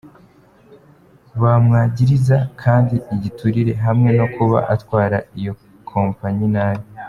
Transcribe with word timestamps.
Bamwagiriza 1.41 2.37
kandi 2.61 2.95
igiturire 3.15 3.73
hamwe 3.85 4.09
no 4.17 4.25
kuba 4.35 4.57
atwara 4.73 5.17
iyo 5.39 5.53
kompanyi 5.89 6.47
nabi. 6.55 6.85